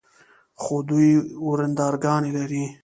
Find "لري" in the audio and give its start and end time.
2.37-2.63